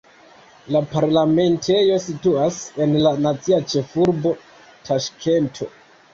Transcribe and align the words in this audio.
La 0.75 0.79
parlamentejo 0.93 1.99
situas 2.05 2.57
en 2.87 2.97
la 3.05 3.13
nacia 3.27 3.61
ĉefurbo 3.75 4.35
Taŝkento. 4.91 5.71